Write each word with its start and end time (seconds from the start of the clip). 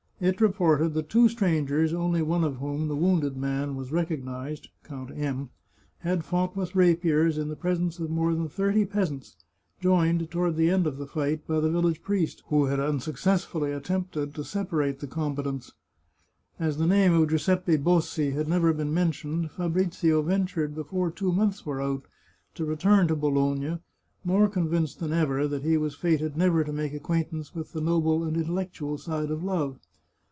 It 0.23 0.39
reported 0.39 0.93
that 0.93 1.09
two 1.09 1.27
strangers, 1.29 1.95
only 1.95 2.21
one 2.21 2.43
of 2.43 2.57
whom, 2.57 2.87
the 2.89 2.95
wounded 2.95 3.35
man, 3.35 3.75
was 3.75 3.91
recognised 3.91 4.69
(Count 4.83 5.09
M), 5.17 5.49
had 6.01 6.23
fought 6.23 6.55
with 6.55 6.75
rapiers 6.75 7.39
in 7.39 7.47
the 7.49 7.55
presence 7.55 7.97
of 7.97 8.11
more 8.11 8.31
than 8.35 8.47
thirty 8.47 8.85
peasants, 8.85 9.35
joined, 9.79 10.29
toward 10.29 10.57
the 10.57 10.69
end 10.69 10.85
of 10.85 10.99
the 10.99 11.07
fight, 11.07 11.47
by 11.47 11.59
the 11.59 11.71
village 11.71 12.03
priest, 12.03 12.43
who 12.49 12.65
had 12.65 12.79
unsuccessfully 12.79 13.71
endeavoured 13.71 14.35
to 14.35 14.43
separate 14.43 14.99
the 14.99 15.07
com 15.07 15.35
batants. 15.35 15.71
As 16.59 16.77
the 16.77 16.85
name 16.85 17.13
of 17.13 17.27
Giuseppe 17.29 17.75
Bossi 17.77 18.29
had 18.29 18.47
never 18.47 18.71
been 18.73 18.93
mentioned, 18.93 19.49
Fabrizio 19.49 20.21
ventured, 20.21 20.75
before 20.75 21.09
two 21.09 21.31
months 21.31 21.65
were 21.65 21.81
out, 21.81 22.03
to 22.53 22.63
return 22.63 23.07
to 23.07 23.15
Bologna, 23.15 23.79
more 24.23 24.47
convinced 24.47 24.99
than 24.99 25.13
ever 25.13 25.47
that 25.47 25.63
he 25.63 25.77
was 25.77 25.95
fated 25.95 26.37
never 26.37 26.63
to 26.63 26.71
make 26.71 26.93
acquaintance 26.93 27.55
with 27.55 27.73
the 27.73 27.81
noble 27.81 28.23
and 28.23 28.37
intel 28.37 28.49
lectual 28.67 28.99
side 28.99 29.31
of 29.31 29.43
love. 29.43 29.79